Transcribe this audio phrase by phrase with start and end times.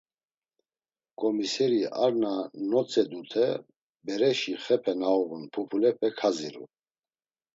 [1.19, 2.33] Ǩomiseri ar na
[2.69, 3.47] notzedute
[4.05, 6.65] bereşi xepe na uğun pupulepe kaziru.